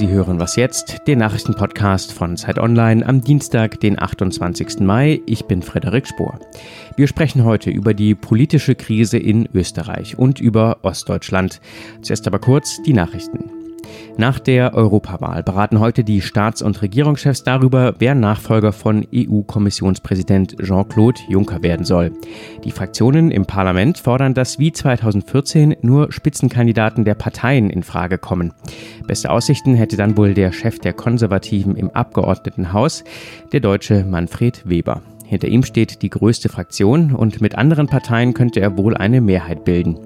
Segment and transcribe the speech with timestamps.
[0.00, 4.80] Sie hören was jetzt, den Nachrichtenpodcast von Zeit Online am Dienstag, den 28.
[4.80, 5.20] Mai.
[5.26, 6.40] Ich bin Frederik Spohr.
[6.96, 11.60] Wir sprechen heute über die politische Krise in Österreich und über Ostdeutschland.
[12.00, 13.59] Zuerst aber kurz die Nachrichten.
[14.16, 21.20] Nach der Europawahl beraten heute die Staats- und Regierungschefs darüber, wer Nachfolger von EU-Kommissionspräsident Jean-Claude
[21.28, 22.12] Juncker werden soll.
[22.64, 28.52] Die Fraktionen im Parlament fordern, dass wie 2014 nur Spitzenkandidaten der Parteien in Frage kommen.
[29.06, 33.04] Beste Aussichten hätte dann wohl der Chef der Konservativen im Abgeordnetenhaus,
[33.52, 35.02] der Deutsche Manfred Weber.
[35.30, 39.64] Hinter ihm steht die größte Fraktion und mit anderen Parteien könnte er wohl eine Mehrheit
[39.64, 39.96] bilden.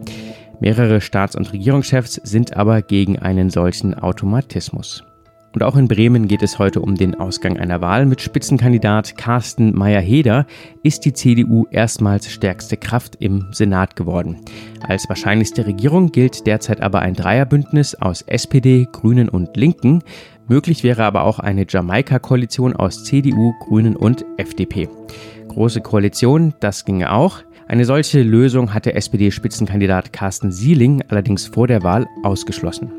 [0.61, 5.05] Mehrere Staats- und Regierungschefs sind aber gegen einen solchen Automatismus.
[5.55, 8.07] Und auch in Bremen geht es heute um den Ausgang einer Wahl.
[8.07, 10.47] Mit Spitzenkandidat Carsten Meyer-Heder
[10.83, 14.41] ist die CDU erstmals stärkste Kraft im Senat geworden.
[14.81, 20.03] Als wahrscheinlichste Regierung gilt derzeit aber ein Dreierbündnis aus SPD, Grünen und Linken.
[20.49, 24.89] Möglich wäre aber auch eine Jamaika-Koalition aus CDU, Grünen und FDP.
[25.47, 27.45] Große Koalition, das ginge auch.
[27.75, 32.93] Eine solche Lösung hatte SPD-Spitzenkandidat Carsten Sieling allerdings vor der Wahl ausgeschlossen.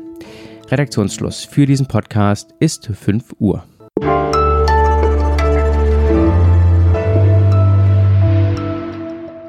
[0.68, 3.64] Redaktionsschluss für diesen Podcast ist 5 Uhr.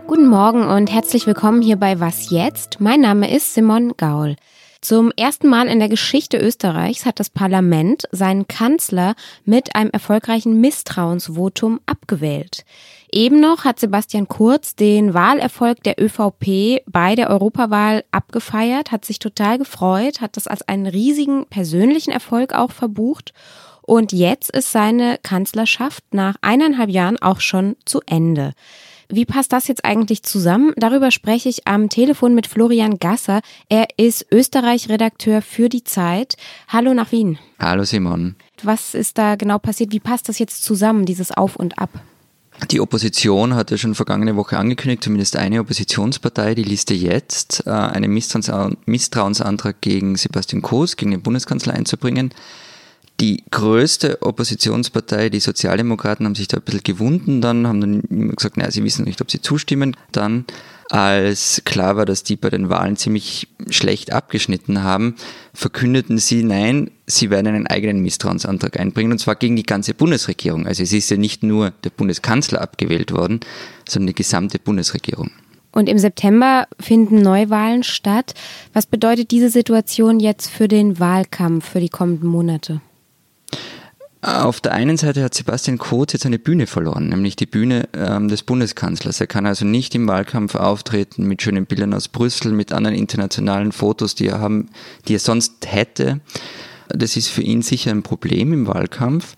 [0.07, 2.79] Guten Morgen und herzlich willkommen hier bei Was jetzt?
[2.79, 4.37] Mein Name ist Simon Gaul.
[4.81, 10.61] Zum ersten Mal in der Geschichte Österreichs hat das Parlament seinen Kanzler mit einem erfolgreichen
[10.61, 12.63] Misstrauensvotum abgewählt.
[13.11, 19.19] Eben noch hat Sebastian Kurz den Wahlerfolg der ÖVP bei der Europawahl abgefeiert, hat sich
[19.19, 23.33] total gefreut, hat das als einen riesigen persönlichen Erfolg auch verbucht.
[23.81, 28.53] Und jetzt ist seine Kanzlerschaft nach eineinhalb Jahren auch schon zu Ende.
[29.09, 30.73] Wie passt das jetzt eigentlich zusammen?
[30.75, 33.39] Darüber spreche ich am Telefon mit Florian Gasser.
[33.69, 36.35] Er ist Österreich-Redakteur für die Zeit.
[36.67, 37.39] Hallo nach Wien.
[37.57, 38.35] Hallo Simon.
[38.63, 39.93] Was ist da genau passiert?
[39.93, 41.89] Wie passt das jetzt zusammen, dieses Auf und Ab?
[42.69, 47.69] Die Opposition hat ja schon vergangene Woche angekündigt, zumindest eine Oppositionspartei, die Liste jetzt, äh,
[47.69, 52.33] einen Misstrauensantrag gegen Sebastian Kurz, gegen den Bundeskanzler einzubringen.
[53.19, 58.33] Die größte Oppositionspartei, die Sozialdemokraten, haben sich da ein bisschen gewunden dann, haben dann immer
[58.33, 59.97] gesagt, naja, sie wissen nicht, ob sie zustimmen.
[60.11, 60.45] Dann,
[60.91, 65.15] als klar war, dass die bei den Wahlen ziemlich schlecht abgeschnitten haben,
[65.51, 70.67] verkündeten sie, nein, sie werden einen eigenen Misstrauensantrag einbringen, und zwar gegen die ganze Bundesregierung.
[70.67, 73.39] Also es ist ja nicht nur der Bundeskanzler abgewählt worden,
[73.89, 75.31] sondern die gesamte Bundesregierung.
[75.71, 78.35] Und im September finden Neuwahlen statt.
[78.73, 82.81] Was bedeutet diese Situation jetzt für den Wahlkampf für die kommenden Monate?
[84.27, 88.27] Auf der einen Seite hat Sebastian Kurz jetzt eine Bühne verloren, nämlich die Bühne ähm,
[88.27, 89.21] des Bundeskanzlers.
[89.21, 93.71] Er kann also nicht im Wahlkampf auftreten mit schönen Bildern aus Brüssel, mit anderen internationalen
[93.71, 94.67] Fotos, die er haben,
[95.07, 96.19] die er sonst hätte.
[96.89, 99.35] Das ist für ihn sicher ein Problem im Wahlkampf.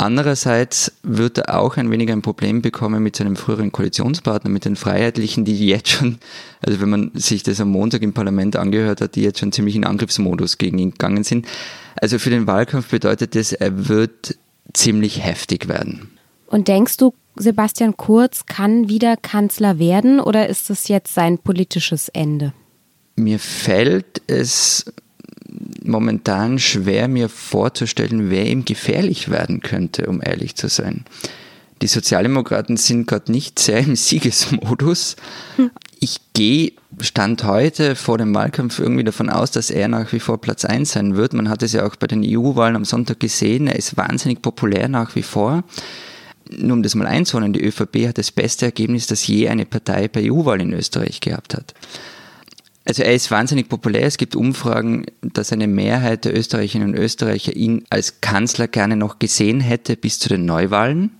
[0.00, 4.76] Andererseits wird er auch ein wenig ein Problem bekommen mit seinem früheren Koalitionspartner, mit den
[4.76, 6.18] Freiheitlichen, die jetzt schon,
[6.64, 9.74] also wenn man sich das am Montag im Parlament angehört hat, die jetzt schon ziemlich
[9.74, 11.48] in Angriffsmodus gegen ihn gegangen sind.
[11.96, 14.38] Also für den Wahlkampf bedeutet das, er wird
[14.72, 16.16] ziemlich heftig werden.
[16.46, 22.08] Und denkst du, Sebastian Kurz kann wieder Kanzler werden oder ist das jetzt sein politisches
[22.08, 22.52] Ende?
[23.16, 24.84] Mir fällt es
[25.88, 31.04] momentan schwer, mir vorzustellen, wer ihm gefährlich werden könnte, um ehrlich zu sein.
[31.82, 35.16] Die Sozialdemokraten sind gerade nicht sehr im Siegesmodus.
[36.00, 40.40] Ich gehe Stand heute vor dem Wahlkampf irgendwie davon aus, dass er nach wie vor
[40.40, 41.32] Platz 1 sein wird.
[41.32, 43.68] Man hat es ja auch bei den EU-Wahlen am Sonntag gesehen.
[43.68, 45.62] Er ist wahnsinnig populär nach wie vor.
[46.50, 50.08] Nur um das mal einzuholen, die ÖVP hat das beste Ergebnis, das je eine Partei
[50.08, 51.74] bei EU-Wahlen in Österreich gehabt hat.
[52.88, 54.06] Also er ist wahnsinnig populär.
[54.06, 59.18] Es gibt Umfragen, dass eine Mehrheit der Österreicherinnen und Österreicher ihn als Kanzler gerne noch
[59.18, 61.10] gesehen hätte bis zu den Neuwahlen.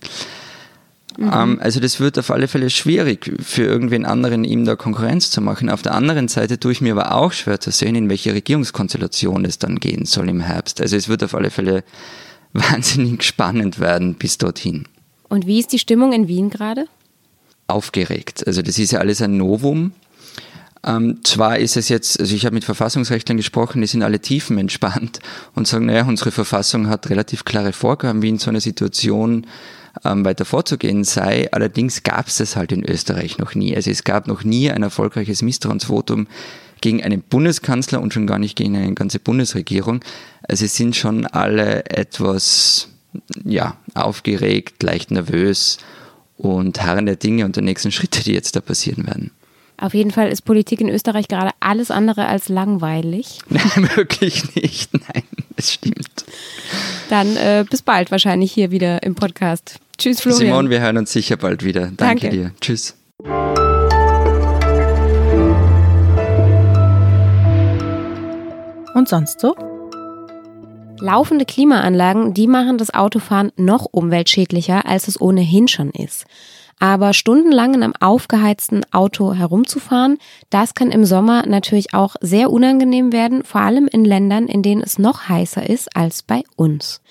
[1.19, 1.31] Mhm.
[1.31, 5.41] Ähm, also das wird auf alle Fälle schwierig für irgendwen anderen, ihm da Konkurrenz zu
[5.41, 5.69] machen.
[5.69, 9.45] Auf der anderen Seite tue ich mir aber auch schwer zu sehen, in welche Regierungskonstellation
[9.45, 10.81] es dann gehen soll im Herbst.
[10.81, 11.83] Also es wird auf alle Fälle
[12.53, 14.87] wahnsinnig spannend werden bis dorthin.
[15.27, 16.85] Und wie ist die Stimmung in Wien gerade?
[17.67, 18.47] Aufgeregt.
[18.47, 19.91] Also das ist ja alles ein Novum.
[20.89, 25.19] Ähm, zwar ist es jetzt, also ich habe mit Verfassungsrechtlern gesprochen, die sind alle tiefenentspannt
[25.53, 29.45] und sagen, naja, unsere Verfassung hat relativ klare Vorgaben, wie in so einer Situation
[30.03, 31.51] ähm, weiter vorzugehen sei.
[31.51, 33.75] Allerdings gab es das halt in Österreich noch nie.
[33.75, 36.27] Also es gab noch nie ein erfolgreiches Misstrauensvotum
[36.81, 39.99] gegen einen Bundeskanzler und schon gar nicht gegen eine ganze Bundesregierung.
[40.47, 42.87] Also es sind schon alle etwas
[43.43, 45.77] ja, aufgeregt, leicht nervös
[46.37, 49.31] und harren der Dinge und der nächsten Schritte, die jetzt da passieren werden.
[49.81, 53.39] Auf jeden Fall ist Politik in Österreich gerade alles andere als langweilig.
[53.49, 54.93] Nein, wirklich nicht.
[54.93, 55.23] Nein,
[55.55, 56.25] es stimmt.
[57.09, 59.79] Dann äh, bis bald wahrscheinlich hier wieder im Podcast.
[59.97, 60.47] Tschüss, Florian.
[60.47, 61.91] Simon, wir hören uns sicher bald wieder.
[61.95, 62.29] Danke, Danke.
[62.29, 62.51] dir.
[62.59, 62.95] Tschüss.
[68.93, 69.55] Und sonst so?
[70.99, 76.25] Laufende Klimaanlagen, die machen das Autofahren noch umweltschädlicher, als es ohnehin schon ist.
[76.79, 80.17] Aber stundenlang in einem aufgeheizten Auto herumzufahren,
[80.49, 84.81] das kann im Sommer natürlich auch sehr unangenehm werden, vor allem in Ländern, in denen
[84.81, 87.01] es noch heißer ist als bei uns.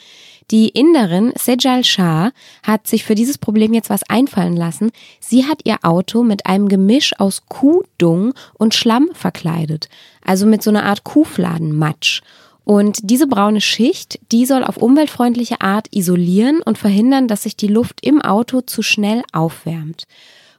[0.50, 2.32] Die Inderin Sejal Shah
[2.62, 4.92] hat sich für dieses Problem jetzt was einfallen lassen.
[5.20, 9.90] Sie hat ihr Auto mit einem Gemisch aus Kuhdung und Schlamm verkleidet.
[10.24, 12.22] Also mit so einer Art Kuhfladenmatsch.
[12.70, 17.66] Und diese braune Schicht, die soll auf umweltfreundliche Art isolieren und verhindern, dass sich die
[17.66, 20.04] Luft im Auto zu schnell aufwärmt.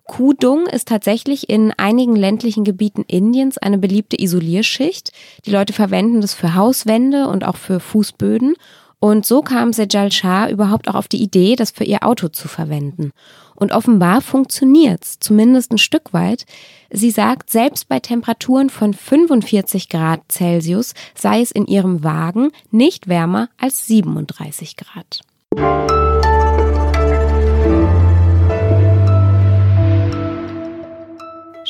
[0.05, 5.11] Kuhdung ist tatsächlich in einigen ländlichen Gebieten Indiens eine beliebte Isolierschicht.
[5.45, 8.55] Die Leute verwenden das für Hauswände und auch für Fußböden.
[8.99, 12.47] Und so kam Sejal Shah überhaupt auch auf die Idee, das für ihr Auto zu
[12.47, 13.11] verwenden.
[13.55, 16.45] Und offenbar funktioniert's, zumindest ein Stück weit.
[16.91, 23.07] Sie sagt, selbst bei Temperaturen von 45 Grad Celsius sei es in ihrem Wagen nicht
[23.07, 25.21] wärmer als 37 Grad.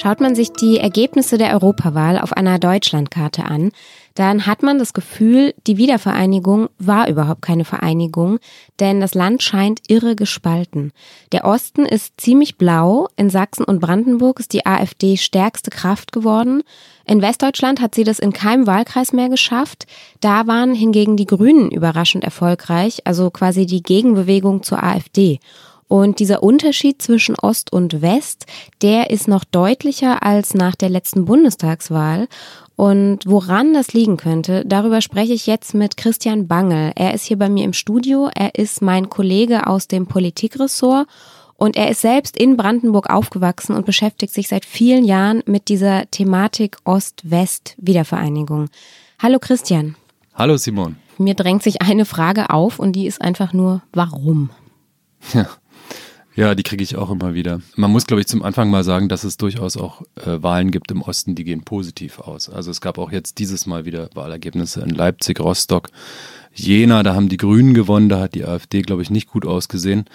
[0.01, 3.73] Schaut man sich die Ergebnisse der Europawahl auf einer Deutschlandkarte an,
[4.15, 8.39] dann hat man das Gefühl, die Wiedervereinigung war überhaupt keine Vereinigung,
[8.79, 10.93] denn das Land scheint irre gespalten.
[11.33, 16.63] Der Osten ist ziemlich blau, in Sachsen und Brandenburg ist die AfD stärkste Kraft geworden,
[17.05, 19.85] in Westdeutschland hat sie das in keinem Wahlkreis mehr geschafft,
[20.21, 25.39] da waren hingegen die Grünen überraschend erfolgreich, also quasi die Gegenbewegung zur AfD.
[25.89, 28.45] Und dieser Unterschied zwischen Ost und West,
[28.83, 32.27] der ist noch deutlicher als nach der letzten Bundestagswahl.
[32.75, 36.91] Und woran das liegen könnte, darüber spreche ich jetzt mit Christian Bangel.
[36.95, 38.29] Er ist hier bei mir im Studio.
[38.35, 41.07] Er ist mein Kollege aus dem Politikressort
[41.55, 46.09] und er ist selbst in Brandenburg aufgewachsen und beschäftigt sich seit vielen Jahren mit dieser
[46.11, 48.69] Thematik Ost-West-Wiedervereinigung.
[49.17, 49.95] Hallo Christian.
[50.35, 50.97] Hallo Simon.
[51.17, 54.51] Mir drängt sich eine Frage auf und die ist einfach nur, warum?
[55.33, 55.49] Ja.
[56.39, 57.59] Ja, die kriege ich auch immer wieder.
[57.75, 60.89] Man muss, glaube ich, zum Anfang mal sagen, dass es durchaus auch äh, Wahlen gibt
[60.89, 62.47] im Osten, die gehen positiv aus.
[62.47, 65.89] Also es gab auch jetzt dieses Mal wieder Wahlergebnisse in Leipzig, Rostock,
[66.53, 70.05] Jena, da haben die Grünen gewonnen, da hat die AfD, glaube ich, nicht gut ausgesehen.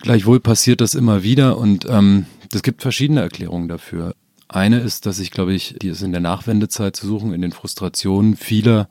[0.00, 4.14] Gleichwohl passiert das immer wieder und ähm, es gibt verschiedene Erklärungen dafür.
[4.48, 7.52] Eine ist, dass ich, glaube ich, die ist in der Nachwendezeit zu suchen, in den
[7.52, 8.88] Frustrationen vieler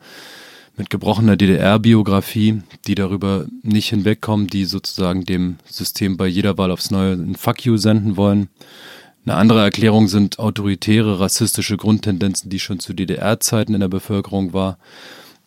[0.81, 6.89] mit gebrochener DDR-Biografie, die darüber nicht hinwegkommen, die sozusagen dem System bei jeder Wahl aufs
[6.89, 8.49] Neue ein Fuck you senden wollen.
[9.23, 14.79] Eine andere Erklärung sind autoritäre, rassistische Grundtendenzen, die schon zu DDR-Zeiten in der Bevölkerung war.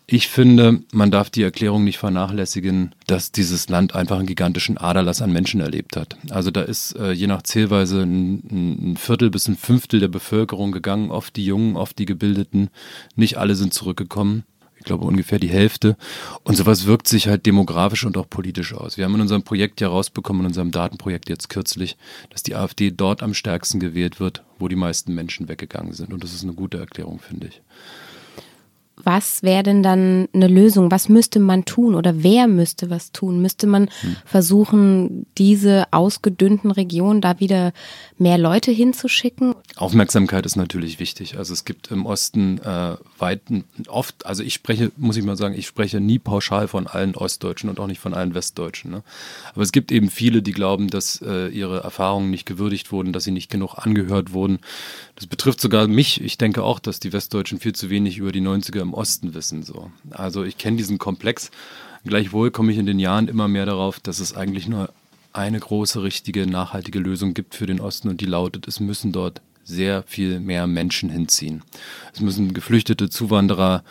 [0.06, 5.20] Ich finde, man darf die Erklärung nicht vernachlässigen, dass dieses Land einfach einen gigantischen Aderlass
[5.20, 6.16] an Menschen erlebt hat.
[6.30, 10.70] Also da ist äh, je nach Zählweise ein, ein, Viertel bis ein Fünftel der Bevölkerung
[10.70, 12.68] gegangen, oft die Jungen, oft die Gebildeten.
[13.16, 14.44] Nicht alle sind zurückgekommen
[14.84, 15.96] ich glaube ungefähr die Hälfte.
[16.42, 18.98] Und sowas wirkt sich halt demografisch und auch politisch aus.
[18.98, 21.96] Wir haben in unserem Projekt ja rausbekommen, in unserem Datenprojekt jetzt kürzlich,
[22.28, 26.12] dass die AfD dort am stärksten gewählt wird, wo die meisten Menschen weggegangen sind.
[26.12, 27.62] Und das ist eine gute Erklärung, finde ich
[29.02, 30.90] was wäre denn dann eine Lösung?
[30.90, 33.42] Was müsste man tun oder wer müsste was tun?
[33.42, 34.16] Müsste man hm.
[34.24, 37.72] versuchen, diese ausgedünnten Regionen da wieder
[38.18, 39.54] mehr Leute hinzuschicken?
[39.76, 41.36] Aufmerksamkeit ist natürlich wichtig.
[41.36, 45.54] Also es gibt im Osten äh, weiten, oft, also ich spreche, muss ich mal sagen,
[45.56, 48.90] ich spreche nie pauschal von allen Ostdeutschen und auch nicht von allen Westdeutschen.
[48.90, 49.02] Ne?
[49.54, 53.24] Aber es gibt eben viele, die glauben, dass äh, ihre Erfahrungen nicht gewürdigt wurden, dass
[53.24, 54.60] sie nicht genug angehört wurden.
[55.16, 56.20] Das betrifft sogar mich.
[56.20, 59.62] Ich denke auch, dass die Westdeutschen viel zu wenig über die 90er im Osten wissen.
[59.62, 59.90] So.
[60.10, 61.50] Also ich kenne diesen Komplex.
[62.04, 64.90] Gleichwohl komme ich in den Jahren immer mehr darauf, dass es eigentlich nur
[65.32, 69.42] eine große, richtige, nachhaltige Lösung gibt für den Osten und die lautet, es müssen dort
[69.64, 71.62] sehr viel mehr Menschen hinziehen.
[72.12, 73.82] Es müssen geflüchtete Zuwanderer,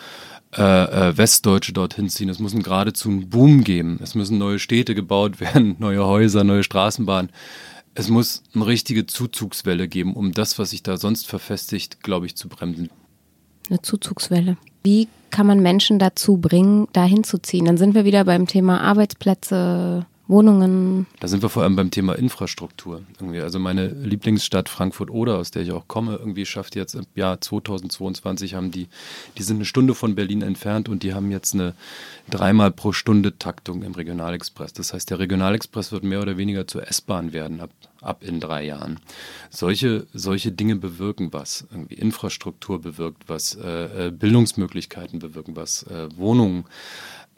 [0.55, 0.61] äh,
[1.09, 2.29] äh, Westdeutsche dorthin ziehen.
[2.29, 3.99] Es muss geradezu einen Boom geben.
[4.03, 7.31] Es müssen neue Städte gebaut werden, neue Häuser, neue Straßenbahnen.
[7.95, 12.35] Es muss eine richtige Zuzugswelle geben, um das, was sich da sonst verfestigt, glaube ich,
[12.35, 12.89] zu bremsen.
[13.69, 14.57] Eine Zuzugswelle.
[14.83, 17.65] Wie kann man Menschen dazu bringen, da hinzuziehen?
[17.65, 21.05] Dann sind wir wieder beim Thema Arbeitsplätze, Wohnungen.
[21.19, 23.03] Da sind wir vor allem beim Thema Infrastruktur.
[23.19, 23.39] Irgendwie.
[23.39, 28.55] Also meine Lieblingsstadt Frankfurt-Oder, aus der ich auch komme, irgendwie schafft jetzt im Jahr 2022
[28.55, 28.87] haben die,
[29.37, 31.75] die sind eine Stunde von Berlin entfernt und die haben jetzt eine
[32.31, 34.73] dreimal pro Stunde Taktung im Regionalexpress.
[34.73, 37.69] Das heißt, der Regionalexpress wird mehr oder weniger zur S-Bahn werden ab,
[38.01, 38.99] ab in drei Jahren.
[39.51, 41.67] Solche, solche Dinge bewirken was.
[41.71, 46.65] Irgendwie Infrastruktur bewirkt was, äh, äh Bildungsmöglichkeiten bewirken was, äh, Wohnungen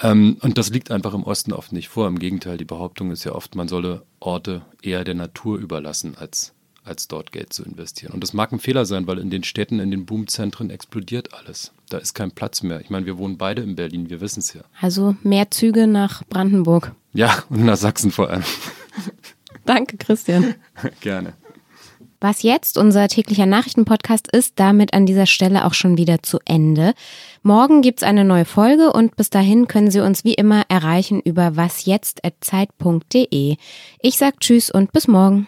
[0.02, 2.08] Ähm, und das liegt einfach im Osten oft nicht vor.
[2.08, 6.54] Im Gegenteil, die Behauptung ist ja oft, man solle Orte eher der Natur überlassen, als,
[6.84, 8.14] als dort Geld zu investieren.
[8.14, 11.72] Und das mag ein Fehler sein, weil in den Städten, in den Boomzentren explodiert alles.
[11.90, 12.82] Da ist kein Platz mehr.
[12.82, 14.62] Ich meine, wir wohnen beide in Berlin, wir wissen es ja.
[14.82, 16.94] Also mehr Züge nach Brandenburg.
[17.14, 18.44] Ja, und nach Sachsen vor allem.
[19.66, 20.56] Danke, Christian.
[21.00, 21.34] Gerne.
[22.26, 26.96] Was jetzt unser täglicher Nachrichtenpodcast ist, damit an dieser Stelle auch schon wieder zu Ende.
[27.44, 31.56] Morgen gibt's eine neue Folge und bis dahin können Sie uns wie immer erreichen über
[31.56, 33.58] wasjetzt.zeit.de.
[34.02, 35.46] Ich sag Tschüss und bis morgen.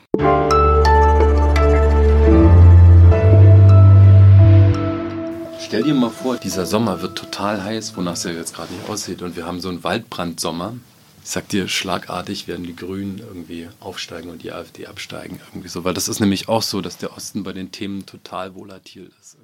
[5.60, 8.88] Stell dir mal vor, dieser Sommer wird total heiß, wonach es ja jetzt gerade nicht
[8.88, 9.24] aussieht.
[9.24, 10.76] Und wir haben so einen Waldbrandsommer.
[11.28, 15.42] Ich sag dir, schlagartig werden die Grünen irgendwie aufsteigen und die AfD absteigen.
[15.50, 15.84] Irgendwie so.
[15.84, 19.36] Weil das ist nämlich auch so, dass der Osten bei den Themen total volatil ist.